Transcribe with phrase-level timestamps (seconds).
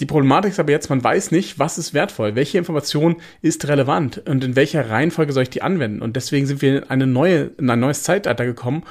[0.00, 4.22] Die Problematik ist aber jetzt, man weiß nicht, was ist wertvoll, welche Information ist relevant
[4.26, 6.00] und in welcher Reihenfolge soll ich die anwenden.
[6.00, 8.82] Und deswegen sind wir in, eine neue, in ein neues Zeitalter gekommen.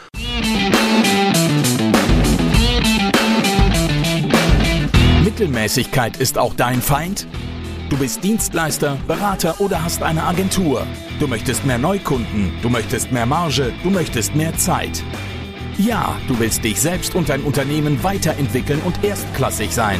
[5.23, 7.25] Mittelmäßigkeit ist auch dein Feind?
[7.89, 10.85] Du bist Dienstleister, Berater oder hast eine Agentur.
[11.19, 15.03] Du möchtest mehr Neukunden, du möchtest mehr Marge, du möchtest mehr Zeit.
[15.79, 19.99] Ja, du willst dich selbst und dein Unternehmen weiterentwickeln und erstklassig sein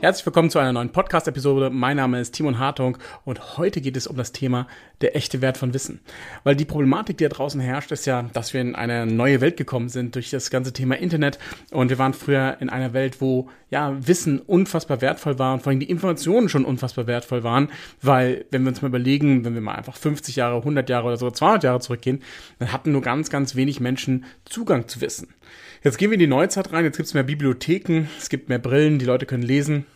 [0.00, 1.70] Herzlich willkommen zu einer neuen Podcast-Episode.
[1.70, 4.68] Mein Name ist Timon Hartung und heute geht es um das Thema
[5.00, 5.98] der echte Wert von Wissen.
[6.44, 9.56] Weil die Problematik, die da draußen herrscht, ist ja, dass wir in eine neue Welt
[9.56, 11.40] gekommen sind durch das ganze Thema Internet
[11.72, 15.70] und wir waren früher in einer Welt, wo ja Wissen unfassbar wertvoll war und vor
[15.70, 17.68] allem die Informationen schon unfassbar wertvoll waren,
[18.00, 21.16] weil wenn wir uns mal überlegen, wenn wir mal einfach 50 Jahre, 100 Jahre oder
[21.16, 22.22] sogar 200 Jahre zurückgehen,
[22.60, 25.34] dann hatten nur ganz, ganz wenig Menschen Zugang zu Wissen.
[25.82, 28.58] Jetzt gehen wir in die Neuzeit rein, jetzt gibt es mehr Bibliotheken, es gibt mehr
[28.58, 29.86] Brillen, die Leute können lesen.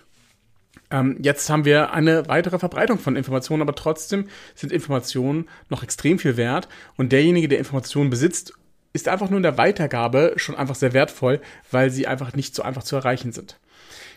[0.92, 6.18] Ähm, jetzt haben wir eine weitere Verbreitung von Informationen, aber trotzdem sind Informationen noch extrem
[6.18, 6.68] viel wert.
[6.96, 8.52] Und derjenige, der Informationen besitzt,
[8.92, 12.62] ist einfach nur in der Weitergabe schon einfach sehr wertvoll, weil sie einfach nicht so
[12.62, 13.58] einfach zu erreichen sind.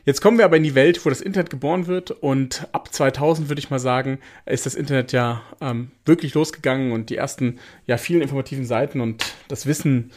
[0.04, 2.12] Jetzt kommen wir aber in die Welt, wo das Internet geboren wird.
[2.12, 6.92] Und ab 2000 würde ich mal sagen, ist das Internet ja ähm, wirklich losgegangen.
[6.92, 10.12] Und die ersten ja vielen informativen Seiten und das Wissen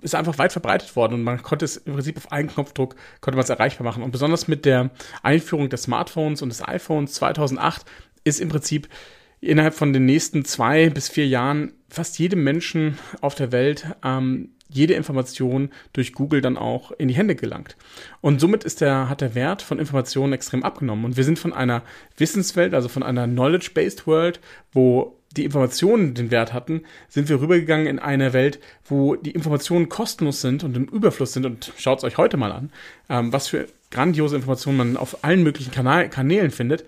[0.00, 3.36] ist einfach weit verbreitet worden und man konnte es im Prinzip auf einen Knopfdruck konnte
[3.36, 4.02] man es erreichbar machen.
[4.02, 4.90] Und besonders mit der
[5.22, 7.84] Einführung des Smartphones und des iPhones 2008
[8.24, 8.88] ist im Prinzip
[9.40, 14.50] innerhalb von den nächsten zwei bis vier Jahren fast jedem Menschen auf der Welt ähm,
[14.68, 17.76] jede Information durch Google dann auch in die Hände gelangt.
[18.20, 21.04] Und somit ist der, hat der Wert von Informationen extrem abgenommen.
[21.04, 21.82] Und wir sind von einer
[22.16, 24.40] Wissenswelt, also von einer Knowledge-Based World,
[24.72, 29.88] wo die Informationen den Wert hatten, sind wir rübergegangen in eine Welt, wo die Informationen
[29.88, 31.46] kostenlos sind und im Überfluss sind.
[31.46, 32.70] Und schaut es euch heute mal an,
[33.08, 36.84] ähm, was für grandiose Informationen man auf allen möglichen Kanal Kanälen findet.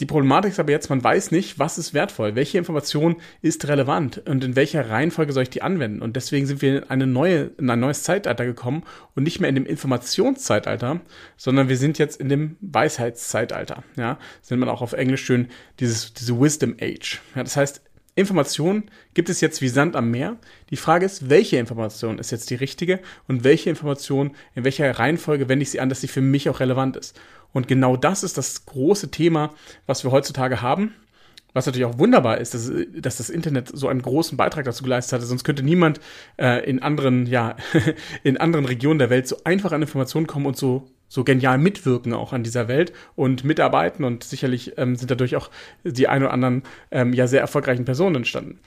[0.00, 4.22] Die Problematik ist aber jetzt, man weiß nicht, was ist wertvoll, welche Information ist relevant
[4.26, 6.00] und in welcher Reihenfolge soll ich die anwenden.
[6.00, 9.50] Und deswegen sind wir in, eine neue, in ein neues Zeitalter gekommen und nicht mehr
[9.50, 11.00] in dem Informationszeitalter,
[11.36, 13.84] sondern wir sind jetzt in dem Weisheitszeitalter.
[13.96, 15.48] Ja, sind man auch auf Englisch schön
[15.78, 17.20] dieses, diese Wisdom Age.
[17.34, 17.82] Ja, das heißt,
[18.14, 18.84] Informationen
[19.14, 20.36] gibt es jetzt wie Sand am Meer.
[20.70, 25.48] Die Frage ist, welche Information ist jetzt die richtige und welche Information, in welcher Reihenfolge
[25.48, 27.18] wende ich sie an, dass sie für mich auch relevant ist.
[27.52, 29.54] Und genau das ist das große Thema,
[29.86, 30.94] was wir heutzutage haben.
[31.54, 35.12] Was natürlich auch wunderbar ist, dass, dass das Internet so einen großen Beitrag dazu geleistet
[35.12, 35.26] hatte.
[35.26, 36.00] Sonst könnte niemand
[36.38, 37.56] äh, in anderen, ja,
[38.22, 42.14] in anderen Regionen der Welt so einfach an Informationen kommen und so so genial mitwirken
[42.14, 45.50] auch an dieser Welt und mitarbeiten und sicherlich ähm, sind dadurch auch
[45.84, 48.60] die ein oder anderen ähm, ja sehr erfolgreichen Personen entstanden.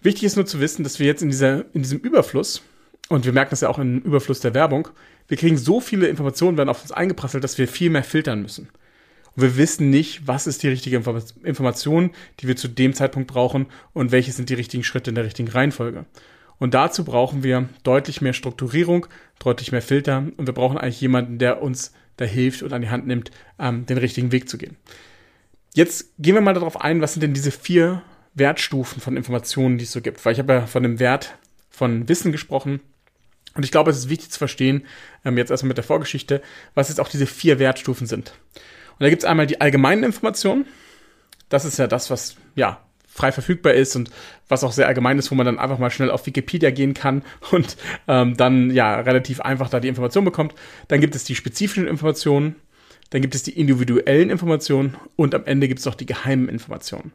[0.00, 2.62] Wichtig ist nur zu wissen, dass wir jetzt in dieser in diesem Überfluss
[3.10, 4.88] und wir merken das ja auch im Überfluss der Werbung,
[5.28, 8.70] wir kriegen so viele Informationen, werden auf uns eingeprasselt, dass wir viel mehr filtern müssen.
[9.36, 10.96] Und wir wissen nicht, was ist die richtige
[11.42, 15.24] Information, die wir zu dem Zeitpunkt brauchen und welche sind die richtigen Schritte in der
[15.24, 16.06] richtigen Reihenfolge.
[16.58, 19.06] Und dazu brauchen wir deutlich mehr Strukturierung,
[19.40, 22.90] deutlich mehr Filter und wir brauchen eigentlich jemanden, der uns da hilft und an die
[22.90, 24.76] Hand nimmt, ähm, den richtigen Weg zu gehen.
[25.74, 28.02] Jetzt gehen wir mal darauf ein, was sind denn diese vier
[28.34, 30.24] Wertstufen von Informationen, die es so gibt.
[30.24, 31.36] Weil ich habe ja von dem Wert
[31.70, 32.80] von Wissen gesprochen,
[33.54, 34.86] und ich glaube, es ist wichtig zu verstehen,
[35.24, 36.40] ähm, jetzt erstmal mit der Vorgeschichte,
[36.74, 38.32] was jetzt auch diese vier Wertstufen sind.
[38.92, 40.66] Und da gibt es einmal die allgemeinen Informationen.
[41.48, 42.80] Das ist ja das, was ja
[43.12, 44.10] frei verfügbar ist und
[44.48, 47.22] was auch sehr allgemein ist, wo man dann einfach mal schnell auf Wikipedia gehen kann
[47.50, 47.76] und
[48.08, 50.54] ähm, dann ja relativ einfach da die Information bekommt.
[50.88, 52.56] Dann gibt es die spezifischen Informationen,
[53.10, 57.12] dann gibt es die individuellen Informationen und am Ende gibt es noch die geheimen Informationen.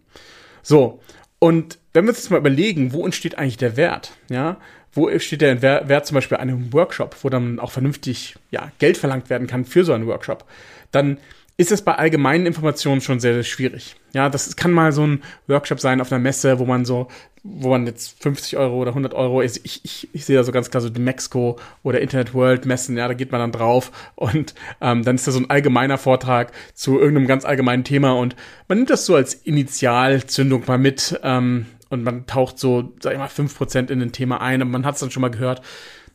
[0.61, 1.01] So,
[1.39, 4.57] und wenn wir uns jetzt mal überlegen, wo entsteht eigentlich der Wert, ja,
[4.91, 9.29] wo steht der Wert zum Beispiel einem Workshop, wo dann auch vernünftig ja, Geld verlangt
[9.29, 10.45] werden kann für so einen Workshop,
[10.91, 11.17] dann
[11.57, 13.95] ist es bei allgemeinen Informationen schon sehr, sehr schwierig.
[14.13, 17.07] Ja, das kann mal so ein Workshop sein auf einer Messe, wo man so,
[17.43, 20.69] wo man jetzt 50 Euro oder 100 Euro, ich, ich, ich sehe da so ganz
[20.69, 24.53] klar so die Mexico oder Internet World Messen, ja, da geht man dann drauf und
[24.81, 28.35] ähm, dann ist da so ein allgemeiner Vortrag zu irgendeinem ganz allgemeinen Thema und
[28.67, 33.19] man nimmt das so als Initialzündung mal mit ähm, und man taucht so, sag ich
[33.19, 35.61] mal, 5% in ein Thema ein und man hat es dann schon mal gehört.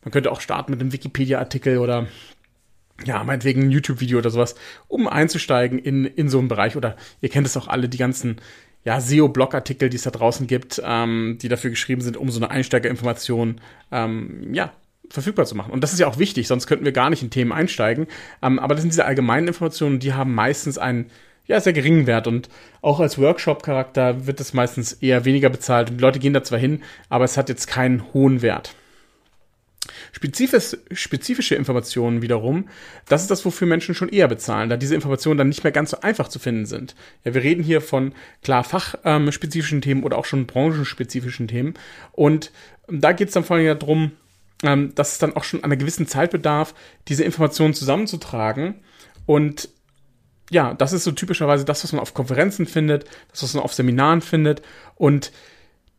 [0.03, 2.07] Man könnte auch starten mit einem Wikipedia-Artikel oder
[3.05, 4.55] ja, meinetwegen ein YouTube-Video oder sowas,
[4.87, 6.75] um einzusteigen in, in so einen Bereich.
[6.75, 8.37] Oder ihr kennt es auch alle, die ganzen
[8.83, 12.49] ja, SEO-Blogartikel, die es da draußen gibt, ähm, die dafür geschrieben sind, um so eine
[12.49, 13.61] Einsteigerinformation
[13.91, 14.73] ähm, ja,
[15.09, 15.71] verfügbar zu machen.
[15.71, 18.07] Und das ist ja auch wichtig, sonst könnten wir gar nicht in Themen einsteigen.
[18.41, 21.11] Ähm, aber das sind diese allgemeinen Informationen, die haben meistens einen
[21.45, 22.27] ja, sehr geringen Wert.
[22.27, 22.49] Und
[22.81, 25.91] auch als Workshop-Charakter wird das meistens eher weniger bezahlt.
[25.91, 28.75] Und die Leute gehen da zwar hin, aber es hat jetzt keinen hohen Wert.
[30.11, 32.69] Spezifisch, spezifische Informationen wiederum,
[33.07, 35.89] das ist das, wofür Menschen schon eher bezahlen, da diese Informationen dann nicht mehr ganz
[35.91, 36.95] so einfach zu finden sind.
[37.23, 38.13] Ja, wir reden hier von
[38.43, 41.73] klar fachspezifischen ähm, Themen oder auch schon branchenspezifischen Themen.
[42.11, 42.51] Und
[42.87, 44.11] da geht es dann vor allem darum,
[44.63, 46.75] ähm, dass es dann auch schon einer gewissen Zeit bedarf,
[47.07, 48.75] diese Informationen zusammenzutragen.
[49.25, 49.69] Und
[50.51, 53.73] ja, das ist so typischerweise das, was man auf Konferenzen findet, das, was man auf
[53.73, 54.61] Seminaren findet.
[54.95, 55.31] Und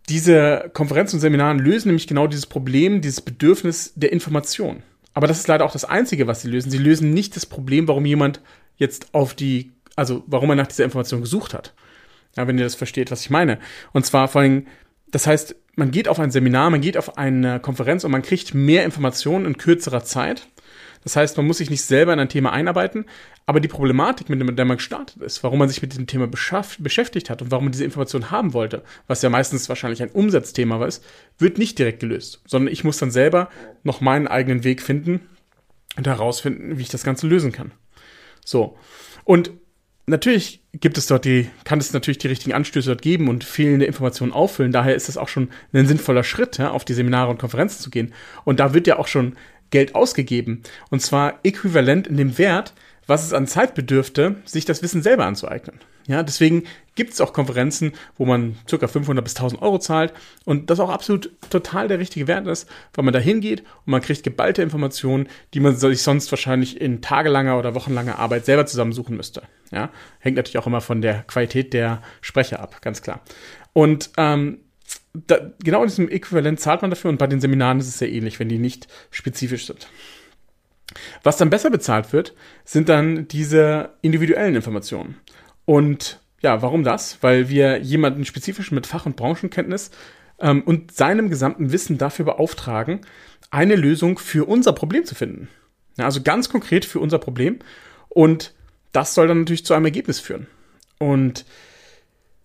[0.08, 4.82] diese Konferenzen und Seminaren lösen nämlich genau dieses Problem, dieses Bedürfnis der Information.
[5.14, 6.70] Aber das ist leider auch das Einzige, was sie lösen.
[6.70, 8.40] Sie lösen nicht das Problem, warum jemand
[8.76, 11.74] jetzt auf die, also warum er nach dieser Information gesucht hat.
[12.36, 13.58] Ja, wenn ihr das versteht, was ich meine.
[13.92, 14.66] Und zwar vor allem,
[15.10, 18.54] das heißt, man geht auf ein Seminar, man geht auf eine Konferenz und man kriegt
[18.54, 20.48] mehr Informationen in kürzerer Zeit.
[21.04, 23.06] Das heißt, man muss sich nicht selber in ein Thema einarbeiten,
[23.46, 27.28] aber die Problematik, mit der man gestartet ist, warum man sich mit diesem Thema beschäftigt
[27.28, 30.88] hat und warum man diese Information haben wollte, was ja meistens wahrscheinlich ein Umsatzthema war,
[31.38, 33.48] wird nicht direkt gelöst, sondern ich muss dann selber
[33.82, 35.20] noch meinen eigenen Weg finden
[35.96, 37.72] und herausfinden, wie ich das Ganze lösen kann.
[38.44, 38.76] So.
[39.24, 39.50] Und
[40.06, 43.86] natürlich gibt es dort die, kann es natürlich die richtigen Anstöße dort geben und fehlende
[43.86, 44.72] Informationen auffüllen.
[44.72, 47.90] Daher ist es auch schon ein sinnvoller Schritt, ja, auf die Seminare und Konferenzen zu
[47.90, 48.12] gehen.
[48.44, 49.36] Und da wird ja auch schon
[49.72, 50.62] Geld ausgegeben.
[50.90, 52.72] Und zwar äquivalent in dem Wert,
[53.08, 55.80] was es an Zeit bedürfte, sich das Wissen selber anzueignen.
[56.06, 56.64] Ja, deswegen
[56.94, 58.86] gibt es auch Konferenzen, wo man ca.
[58.86, 60.12] 500 bis 1000 Euro zahlt
[60.44, 64.02] und das auch absolut total der richtige Wert ist, weil man da hingeht und man
[64.02, 69.16] kriegt geballte Informationen, die man sich sonst wahrscheinlich in tagelanger oder wochenlanger Arbeit selber zusammensuchen
[69.16, 69.42] müsste.
[69.70, 73.20] Ja, hängt natürlich auch immer von der Qualität der Sprecher ab, ganz klar.
[73.72, 74.58] Und ähm,
[75.14, 78.10] da, genau in diesem Äquivalent zahlt man dafür und bei den Seminaren ist es sehr
[78.10, 79.88] ähnlich, wenn die nicht spezifisch sind.
[81.22, 85.16] Was dann besser bezahlt wird, sind dann diese individuellen Informationen.
[85.64, 87.18] Und ja, warum das?
[87.22, 89.90] Weil wir jemanden spezifisch mit Fach- und Branchenkenntnis
[90.40, 93.00] ähm, und seinem gesamten Wissen dafür beauftragen,
[93.50, 95.48] eine Lösung für unser Problem zu finden.
[95.98, 97.58] Ja, also ganz konkret für unser Problem.
[98.08, 98.54] Und
[98.92, 100.46] das soll dann natürlich zu einem Ergebnis führen.
[100.98, 101.44] Und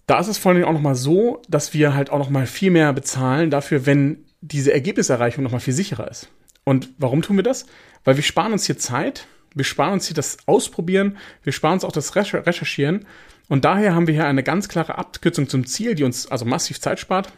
[0.07, 2.91] da ist es vor allem auch nochmal so, dass wir halt auch nochmal viel mehr
[2.93, 6.29] bezahlen dafür, wenn diese Ergebniserreichung nochmal viel sicherer ist.
[6.63, 7.65] Und warum tun wir das?
[8.03, 11.83] Weil wir sparen uns hier Zeit, wir sparen uns hier das Ausprobieren, wir sparen uns
[11.83, 13.05] auch das Recherchieren.
[13.49, 16.79] Und daher haben wir hier eine ganz klare Abkürzung zum Ziel, die uns also massiv
[16.79, 17.31] Zeit spart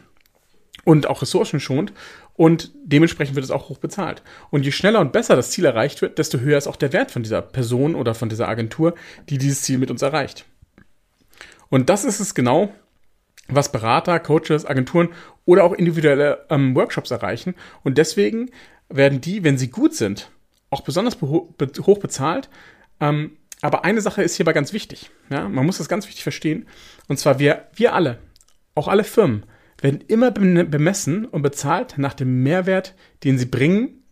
[0.84, 1.92] und auch Ressourcen schont.
[2.34, 4.22] Und dementsprechend wird es auch hoch bezahlt.
[4.50, 7.10] Und je schneller und besser das Ziel erreicht wird, desto höher ist auch der Wert
[7.10, 8.94] von dieser Person oder von dieser Agentur,
[9.28, 10.46] die dieses Ziel mit uns erreicht.
[11.70, 12.72] Und das ist es genau,
[13.48, 15.08] was Berater, Coaches, Agenturen
[15.44, 17.54] oder auch individuelle ähm, Workshops erreichen.
[17.82, 18.50] Und deswegen
[18.88, 20.30] werden die, wenn sie gut sind,
[20.68, 22.48] auch besonders hoch bezahlt.
[23.00, 25.10] Ähm, aber eine Sache ist hierbei ganz wichtig.
[25.30, 25.48] Ja?
[25.48, 26.66] Man muss das ganz wichtig verstehen.
[27.08, 28.18] Und zwar wir, wir alle,
[28.74, 29.44] auch alle Firmen,
[29.80, 32.94] werden immer bemessen und bezahlt nach dem Mehrwert,
[33.24, 34.02] den sie bringen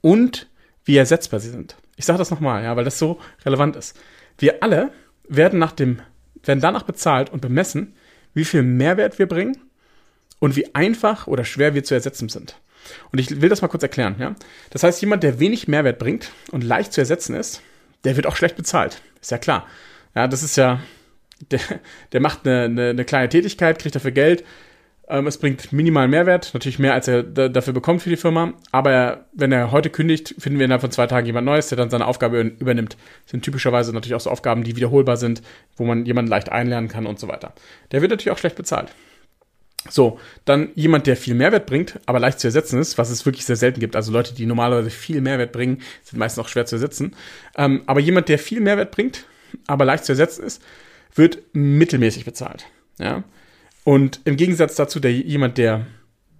[0.00, 0.48] und
[0.84, 1.76] wie ersetzbar sie sind.
[1.96, 3.98] Ich sage das nochmal, ja, weil das so relevant ist.
[4.38, 4.92] Wir alle
[5.28, 6.00] werden nach dem
[6.46, 7.94] werden danach bezahlt und bemessen,
[8.34, 9.56] wie viel Mehrwert wir bringen
[10.38, 12.56] und wie einfach oder schwer wir zu ersetzen sind.
[13.12, 14.16] Und ich will das mal kurz erklären.
[14.18, 14.34] Ja?
[14.70, 17.62] Das heißt, jemand, der wenig Mehrwert bringt und leicht zu ersetzen ist,
[18.04, 19.00] der wird auch schlecht bezahlt.
[19.20, 19.66] Ist ja klar.
[20.14, 20.80] Ja, das ist ja,
[21.50, 21.60] der,
[22.12, 24.44] der macht eine, eine, eine kleine Tätigkeit, kriegt dafür Geld,
[25.08, 28.54] ähm, es bringt minimal Mehrwert, natürlich mehr, als er dafür bekommt für die Firma.
[28.72, 31.90] Aber wenn er heute kündigt, finden wir innerhalb von zwei Tagen jemand Neues, der dann
[31.90, 32.96] seine Aufgabe übernimmt.
[33.24, 35.42] Das sind typischerweise natürlich auch so Aufgaben, die wiederholbar sind,
[35.76, 37.52] wo man jemanden leicht einlernen kann und so weiter.
[37.92, 38.90] Der wird natürlich auch schlecht bezahlt.
[39.90, 43.44] So, dann jemand, der viel Mehrwert bringt, aber leicht zu ersetzen ist, was es wirklich
[43.44, 43.96] sehr selten gibt.
[43.96, 47.14] Also Leute, die normalerweise viel Mehrwert bringen, sind meistens auch schwer zu ersetzen.
[47.56, 49.26] Ähm, aber jemand, der viel Mehrwert bringt,
[49.66, 50.62] aber leicht zu ersetzen ist,
[51.14, 52.64] wird mittelmäßig bezahlt.
[52.98, 53.24] Ja.
[53.84, 55.86] Und im Gegensatz dazu, der jemand, der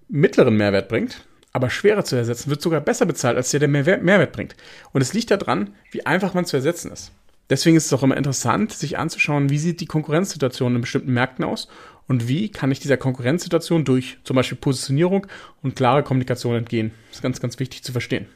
[0.08, 3.98] mittleren Mehrwert bringt, aber schwerer zu ersetzen, wird sogar besser bezahlt als der, der mehr
[3.98, 4.56] Mehrwert bringt.
[4.92, 7.12] Und es liegt daran, wie einfach man zu ersetzen ist.
[7.50, 11.44] Deswegen ist es auch immer interessant, sich anzuschauen, wie sieht die Konkurrenzsituation in bestimmten Märkten
[11.44, 11.68] aus
[12.08, 15.26] und wie kann ich dieser Konkurrenzsituation durch zum Beispiel Positionierung
[15.62, 16.92] und klare Kommunikation entgehen.
[17.08, 18.26] Das ist ganz, ganz wichtig zu verstehen.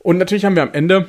[0.00, 1.08] Und natürlich haben wir am Ende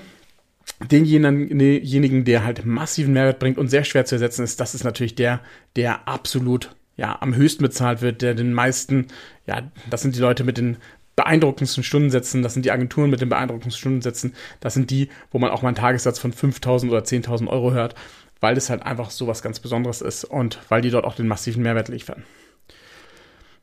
[0.91, 4.59] denjenigen, der halt massiven Mehrwert bringt und sehr schwer zu ersetzen ist.
[4.59, 5.41] Das ist natürlich der,
[5.75, 9.07] der absolut ja, am höchsten bezahlt wird, der den meisten,
[9.47, 10.75] ja, das sind die Leute mit den
[11.15, 15.49] beeindruckendsten Stundensätzen, das sind die Agenturen mit den beeindruckendsten Stundensätzen, das sind die, wo man
[15.49, 17.95] auch mal einen Tagessatz von 5.000 oder 10.000 Euro hört,
[18.41, 21.29] weil es halt einfach so was ganz Besonderes ist und weil die dort auch den
[21.29, 22.23] massiven Mehrwert liefern.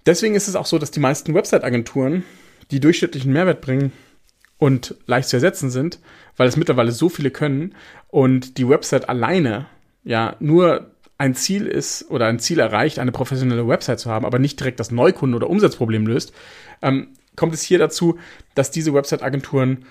[0.06, 2.24] Deswegen ist es auch so, dass die meisten Website-Agenturen,
[2.70, 3.92] die durchschnittlichen Mehrwert bringen
[4.56, 5.98] und leicht zu ersetzen sind,
[6.38, 7.74] weil es mittlerweile so viele können
[8.08, 9.66] und die Website alleine
[10.04, 14.38] ja nur ein Ziel ist oder ein Ziel erreicht, eine professionelle Website zu haben, aber
[14.38, 16.32] nicht direkt das Neukunden- oder Umsatzproblem löst,
[16.82, 18.18] ähm, kommt es hier dazu,
[18.54, 19.84] dass diese Website-Agenturen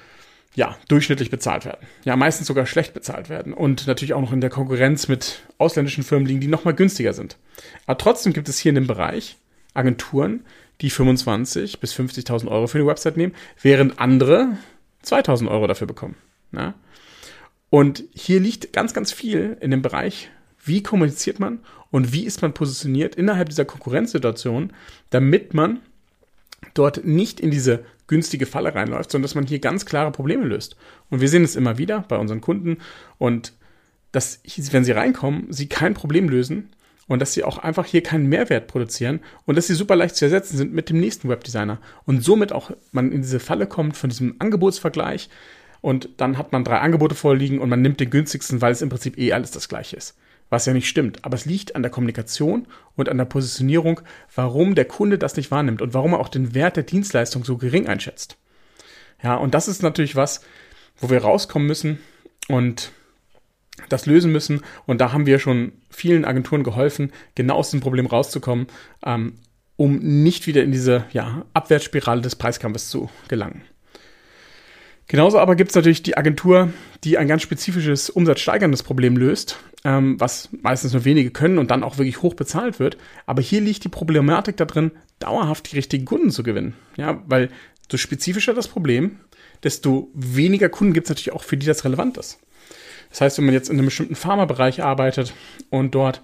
[0.55, 1.85] ja, durchschnittlich bezahlt werden.
[2.05, 6.03] Ja, meistens sogar schlecht bezahlt werden und natürlich auch noch in der Konkurrenz mit ausländischen
[6.03, 7.37] Firmen liegen, die nochmal günstiger sind.
[7.85, 9.37] Aber trotzdem gibt es hier in dem Bereich
[9.73, 10.45] Agenturen,
[10.81, 14.57] die 25 bis 50.000 Euro für eine Website nehmen, während andere
[15.03, 16.15] 2.000 Euro dafür bekommen.
[16.53, 16.73] Ja?
[17.69, 20.29] Und hier liegt ganz, ganz viel in dem Bereich,
[20.65, 21.59] wie kommuniziert man
[21.91, 24.73] und wie ist man positioniert innerhalb dieser Konkurrenzsituation,
[25.11, 25.79] damit man
[26.73, 30.75] dort nicht in diese günstige Falle reinläuft, sondern dass man hier ganz klare Probleme löst.
[31.09, 32.77] Und wir sehen es immer wieder bei unseren Kunden
[33.17, 33.53] und
[34.11, 34.41] dass,
[34.71, 36.69] wenn sie reinkommen, sie kein Problem lösen
[37.07, 40.25] und dass sie auch einfach hier keinen Mehrwert produzieren und dass sie super leicht zu
[40.25, 44.09] ersetzen sind mit dem nächsten Webdesigner und somit auch man in diese Falle kommt von
[44.09, 45.29] diesem Angebotsvergleich
[45.81, 48.89] und dann hat man drei Angebote vorliegen und man nimmt den günstigsten, weil es im
[48.89, 50.15] Prinzip eh alles das gleiche ist
[50.55, 51.23] was ja nicht stimmt.
[51.25, 53.99] Aber es liegt an der Kommunikation und an der Positionierung,
[54.33, 57.57] warum der Kunde das nicht wahrnimmt und warum er auch den Wert der Dienstleistung so
[57.57, 58.37] gering einschätzt.
[59.21, 60.39] Ja, und das ist natürlich was,
[60.97, 61.99] wo wir rauskommen müssen
[62.47, 62.93] und
[63.89, 64.61] das lösen müssen.
[64.85, 68.67] Und da haben wir schon vielen Agenturen geholfen, genau aus dem Problem rauszukommen,
[69.05, 69.33] ähm,
[69.75, 73.63] um nicht wieder in diese ja, Abwärtsspirale des Preiskampfes zu gelangen.
[75.07, 80.19] Genauso aber gibt es natürlich die Agentur, die ein ganz spezifisches umsatzsteigerndes Problem löst, ähm,
[80.19, 82.97] was meistens nur wenige können und dann auch wirklich hoch bezahlt wird.
[83.27, 86.73] Aber hier liegt die Problematik da drin, dauerhaft die richtigen Kunden zu gewinnen.
[86.97, 87.49] Ja, weil
[87.91, 89.19] so spezifischer das Problem,
[89.63, 92.39] desto weniger Kunden gibt es natürlich auch, für die das relevant ist.
[93.11, 95.33] Das heißt, wenn man jetzt in einem bestimmten Pharmabereich arbeitet
[95.69, 96.21] und dort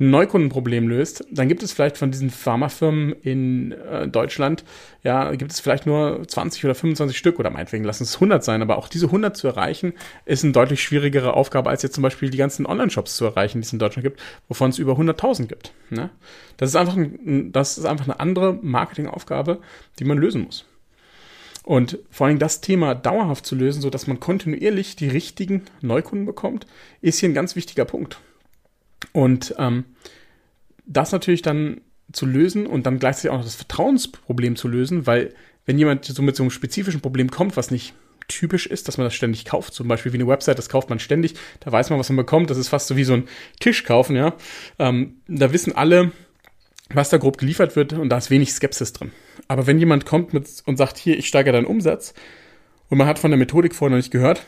[0.00, 4.64] ein Neukundenproblem löst, dann gibt es vielleicht von diesen Pharmafirmen in äh, Deutschland,
[5.04, 8.60] ja, gibt es vielleicht nur 20 oder 25 Stück oder meinetwegen lassen es 100 sein,
[8.60, 9.92] aber auch diese 100 zu erreichen,
[10.24, 13.66] ist eine deutlich schwierigere Aufgabe, als jetzt zum Beispiel die ganzen Online-Shops zu erreichen, die
[13.66, 15.72] es in Deutschland gibt, wovon es über 100.000 gibt.
[15.90, 16.10] Ne?
[16.56, 19.60] Das, ist einfach ein, das ist einfach eine andere Marketingaufgabe,
[20.00, 20.64] die man lösen muss.
[21.62, 26.66] Und vor allem das Thema dauerhaft zu lösen, sodass man kontinuierlich die richtigen Neukunden bekommt,
[27.00, 28.18] ist hier ein ganz wichtiger Punkt.
[29.14, 29.84] Und ähm,
[30.84, 31.80] das natürlich dann
[32.12, 35.32] zu lösen und dann gleichzeitig auch noch das Vertrauensproblem zu lösen, weil
[35.64, 37.94] wenn jemand so mit so einem spezifischen Problem kommt, was nicht
[38.26, 40.98] typisch ist, dass man das ständig kauft, zum Beispiel wie eine Website, das kauft man
[40.98, 43.28] ständig, da weiß man, was man bekommt, das ist fast so wie so ein
[43.60, 44.34] Tisch kaufen, ja.
[44.78, 46.10] Ähm, da wissen alle,
[46.90, 49.12] was da grob geliefert wird und da ist wenig Skepsis drin.
[49.46, 52.14] Aber wenn jemand kommt mit und sagt, hier, ich steigere deinen Umsatz
[52.88, 54.44] und man hat von der Methodik vorher noch nicht gehört,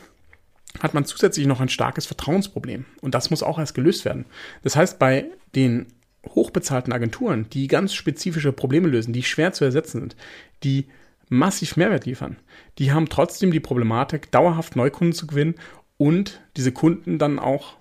[0.79, 2.85] hat man zusätzlich noch ein starkes Vertrauensproblem.
[3.01, 4.25] Und das muss auch erst gelöst werden.
[4.63, 5.87] Das heißt, bei den
[6.27, 10.15] hochbezahlten Agenturen, die ganz spezifische Probleme lösen, die schwer zu ersetzen sind,
[10.63, 10.87] die
[11.29, 12.37] massiv Mehrwert liefern,
[12.77, 15.55] die haben trotzdem die Problematik, dauerhaft Neukunden zu gewinnen
[15.97, 17.75] und diese Kunden dann auch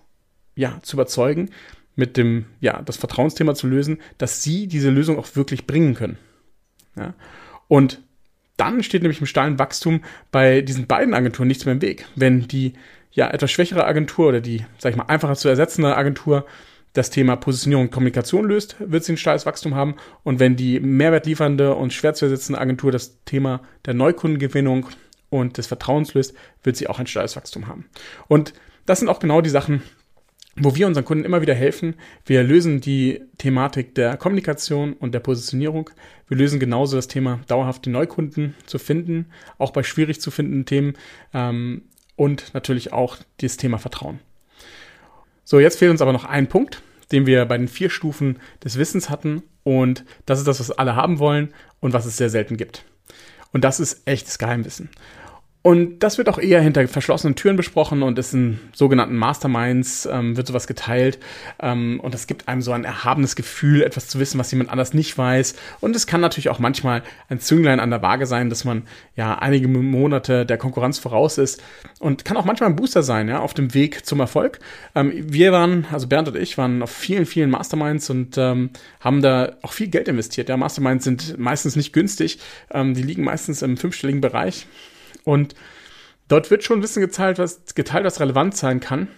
[0.54, 1.50] ja, zu überzeugen,
[1.94, 6.18] mit dem, ja, das Vertrauensthema zu lösen, dass sie diese Lösung auch wirklich bringen können.
[6.96, 7.14] Ja?
[7.68, 8.02] Und
[8.56, 12.06] dann steht nämlich im steilen Wachstum bei diesen beiden Agenturen nichts mehr im Weg.
[12.14, 12.72] Wenn die
[13.12, 16.46] ja etwas schwächere Agentur oder die, sag ich mal, einfacher zu ersetzende Agentur
[16.92, 19.96] das Thema Positionierung und Kommunikation löst, wird sie ein steiles Wachstum haben.
[20.22, 24.86] Und wenn die mehrwertliefernde und schwer zu ersetzende Agentur das Thema der Neukundengewinnung
[25.28, 27.86] und des Vertrauens löst, wird sie auch ein steiles Wachstum haben.
[28.28, 28.54] Und
[28.86, 29.82] das sind auch genau die Sachen,
[30.58, 31.94] wo wir unseren Kunden immer wieder helfen.
[32.25, 35.90] Wir lösen die Thematik der Kommunikation und der Positionierung.
[36.28, 39.26] Wir lösen genauso das Thema dauerhaft die Neukunden zu finden,
[39.58, 40.94] auch bei schwierig zu findenden Themen
[41.34, 41.82] ähm,
[42.16, 44.18] und natürlich auch das Thema Vertrauen.
[45.44, 46.82] So, jetzt fehlt uns aber noch ein Punkt,
[47.12, 50.96] den wir bei den vier Stufen des Wissens hatten und das ist das, was alle
[50.96, 52.84] haben wollen und was es sehr selten gibt.
[53.52, 54.88] Und das ist echtes Geheimwissen.
[55.66, 60.37] Und das wird auch eher hinter verschlossenen Türen besprochen und ist in sogenannten Masterminds, ähm,
[60.37, 61.18] wird sowas geteilt.
[61.61, 64.94] Ähm, und das gibt einem so ein erhabenes Gefühl, etwas zu wissen, was jemand anders
[64.94, 65.56] nicht weiß.
[65.80, 68.85] Und es kann natürlich auch manchmal ein Zünglein an der Waage sein, dass man
[69.16, 71.61] ja einige Monate der Konkurrenz voraus ist.
[71.99, 74.61] Und kann auch manchmal ein Booster sein, ja, auf dem Weg zum Erfolg.
[74.94, 78.70] Ähm, wir waren, also Bernd und ich, waren auf vielen, vielen Masterminds und ähm,
[79.00, 80.49] haben da auch viel Geld investiert.
[80.49, 82.38] Ja, Masterminds sind meistens nicht günstig.
[82.70, 84.68] Ähm, die liegen meistens im fünfstelligen Bereich.
[85.26, 85.54] Und
[86.28, 89.09] dort wird schon Wissen geteilt, was, geteilt, was relevant sein kann.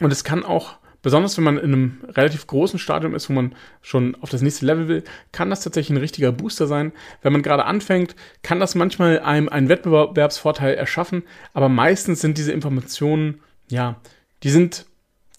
[0.00, 3.54] Und es kann auch, besonders wenn man in einem relativ großen Stadium ist, wo man
[3.80, 6.90] schon auf das nächste Level will, kann das tatsächlich ein richtiger Booster sein.
[7.22, 12.52] Wenn man gerade anfängt, kann das manchmal einem einen Wettbewerbsvorteil erschaffen, aber meistens sind diese
[12.52, 14.00] Informationen, ja,
[14.42, 14.86] die sind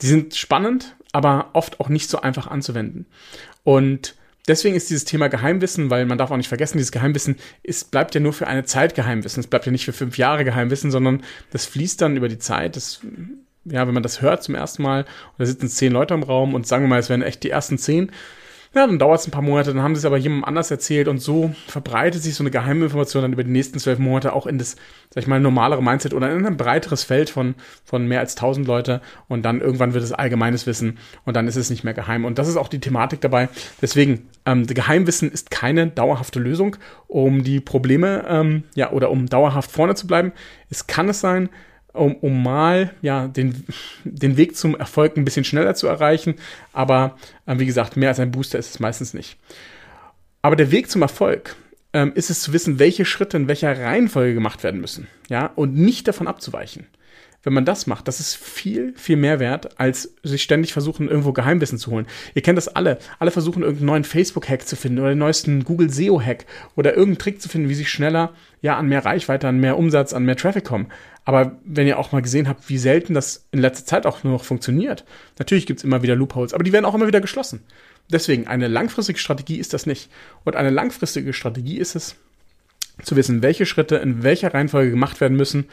[0.02, 3.06] Die sind spannend, aber oft auch nicht so einfach anzuwenden.
[3.66, 4.16] Und
[4.50, 8.16] deswegen ist dieses Thema Geheimwissen, weil man darf auch nicht vergessen, dieses Geheimwissen ist, bleibt
[8.16, 9.40] ja nur für eine Zeit Geheimwissen.
[9.40, 12.76] Es bleibt ja nicht für fünf Jahre Geheimwissen, sondern das fließt dann über die Zeit.
[12.76, 13.00] Das,
[13.66, 16.54] ja, wenn man das hört zum ersten Mal, und da sitzen zehn Leute im Raum
[16.54, 18.12] und sagen wir mal, es wären echt die ersten zehn,
[18.76, 21.08] ja, dann dauert es ein paar Monate, dann haben sie es aber jemandem anders erzählt
[21.08, 24.60] und so verbreitet sich so eine Geheiminformation dann über die nächsten zwölf Monate auch in
[24.60, 24.76] das,
[25.10, 28.68] sag ich mal, normalere Mindset oder in ein breiteres Feld von, von mehr als tausend
[28.68, 32.26] Leute und dann irgendwann wird es allgemeines Wissen und dann ist es nicht mehr geheim.
[32.26, 33.50] Und das ist auch die Thematik dabei.
[33.82, 36.76] Deswegen, ähm, Geheimwissen ist keine dauerhafte Lösung,
[37.08, 40.32] um die Probleme, ähm, ja, oder um dauerhaft vorne zu bleiben.
[40.70, 41.50] Es kann es sein,
[41.94, 43.66] um, um mal ja, den,
[44.04, 46.36] den Weg zum Erfolg ein bisschen schneller zu erreichen.
[46.74, 49.38] Aber äh, wie gesagt, mehr als ein Booster ist es meistens nicht.
[50.42, 51.56] Aber der Weg zum Erfolg
[51.94, 55.08] ähm, ist es zu wissen, welche Schritte in welcher Reihenfolge gemacht werden müssen.
[55.30, 56.88] Ja, und nicht davon abzuweichen
[57.44, 61.32] wenn man das macht, das ist viel, viel mehr wert, als sich ständig versuchen, irgendwo
[61.32, 62.06] Geheimwissen zu holen.
[62.36, 63.00] Ihr kennt das alle.
[63.18, 67.42] Alle versuchen, irgendeinen neuen Facebook-Hack zu finden oder den neuesten Google SEO-Hack oder irgendeinen Trick
[67.42, 70.66] zu finden, wie sie schneller, ja, an mehr Reichweite, an mehr Umsatz, an mehr Traffic
[70.66, 70.88] kommen.
[71.24, 74.34] Aber wenn ihr auch mal gesehen habt, wie selten das in letzter Zeit auch nur
[74.34, 75.06] noch funktioniert,
[75.38, 77.64] natürlich gibt's immer wieder Loopholes, aber die werden auch immer wieder geschlossen.
[78.12, 80.10] Deswegen, eine langfristige Strategie ist das nicht.
[80.44, 82.16] Und eine langfristige Strategie ist es,
[83.04, 85.70] zu wissen, welche Schritte in welcher Reihenfolge gemacht werden müssen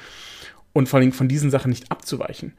[0.76, 2.52] und vor allem von diesen Sachen nicht abzuweichen.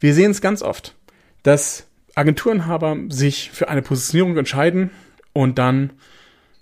[0.00, 0.96] Wir sehen es ganz oft,
[1.44, 1.86] dass
[2.16, 4.90] Agenturenhaber sich für eine Positionierung entscheiden
[5.32, 5.92] und dann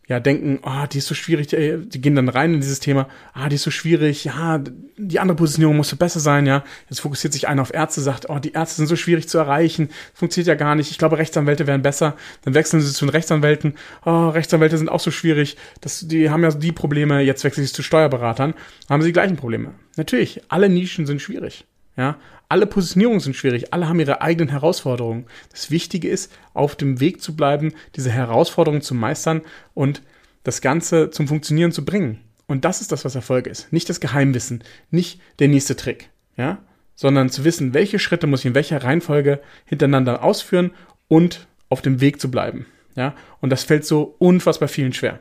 [0.09, 3.09] ja denken, ah, oh, die ist so schwierig, die, gehen dann rein in dieses Thema,
[3.35, 4.59] ah, die ist so schwierig, ja,
[4.97, 6.65] die andere Positionierung muss besser sein, ja.
[6.89, 9.91] Jetzt fokussiert sich einer auf Ärzte, sagt, oh, die Ärzte sind so schwierig zu erreichen,
[10.15, 12.17] funktioniert ja gar nicht, ich glaube, Rechtsanwälte wären besser.
[12.43, 13.75] Dann wechseln sie zu den Rechtsanwälten,
[14.07, 17.73] oh, Rechtsanwälte sind auch so schwierig, das, die haben ja die Probleme, jetzt wechseln sie
[17.73, 18.55] zu Steuerberatern,
[18.89, 19.75] haben sie die gleichen Probleme.
[19.97, 21.67] Natürlich, alle Nischen sind schwierig.
[21.99, 22.17] Ja,
[22.49, 25.27] alle Positionierungen sind schwierig, alle haben ihre eigenen Herausforderungen.
[25.51, 29.43] Das Wichtige ist, auf dem Weg zu bleiben, diese Herausforderungen zu meistern
[29.75, 30.01] und
[30.45, 32.21] das Ganze zum Funktionieren zu bringen.
[32.47, 33.73] Und das ist das, was Erfolg ist.
[33.73, 36.59] Nicht das Geheimwissen, nicht der nächste Trick, ja,
[36.95, 40.71] sondern zu wissen, welche Schritte muss ich in welcher Reihenfolge hintereinander ausführen
[41.09, 43.15] und auf dem Weg zu bleiben, ja.
[43.41, 45.19] Und das fällt so unfassbar vielen schwer.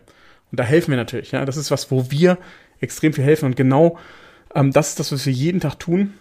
[0.51, 1.43] Und da helfen wir natürlich, ja.
[1.43, 2.37] Das ist was, wo wir
[2.79, 3.97] extrem viel helfen und genau
[4.53, 6.13] ähm, das ist das, was wir jeden Tag tun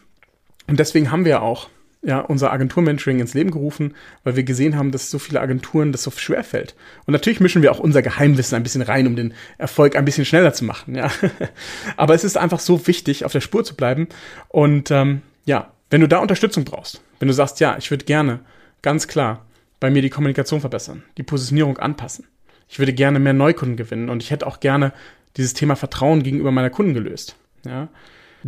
[0.66, 1.68] und deswegen haben wir auch
[2.02, 6.04] ja, unser Agentur-Mentoring ins Leben gerufen, weil wir gesehen haben, dass so viele Agenturen das
[6.04, 6.76] so schwer fällt.
[7.04, 10.24] Und natürlich mischen wir auch unser Geheimwissen ein bisschen rein, um den Erfolg ein bisschen
[10.24, 10.94] schneller zu machen.
[10.94, 11.10] Ja.
[11.96, 14.08] Aber es ist einfach so wichtig, auf der Spur zu bleiben.
[14.48, 18.40] Und ähm, ja, wenn du da Unterstützung brauchst, wenn du sagst, ja, ich würde gerne
[18.82, 19.44] ganz klar
[19.80, 22.26] bei mir die Kommunikation verbessern, die Positionierung anpassen.
[22.68, 24.92] Ich würde gerne mehr Neukunden gewinnen und ich hätte auch gerne
[25.36, 27.36] dieses Thema Vertrauen gegenüber meiner Kunden gelöst.
[27.64, 27.88] Ja,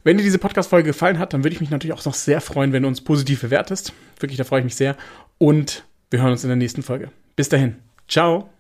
[0.03, 2.73] Wenn dir diese Podcast-Folge gefallen hat, dann würde ich mich natürlich auch noch sehr freuen,
[2.73, 3.93] wenn du uns positiv bewertest.
[4.19, 4.97] Wirklich, da freue ich mich sehr.
[5.41, 7.11] Und wir hören uns in der nächsten Folge.
[7.35, 7.77] Bis dahin.
[8.07, 8.51] Ciao.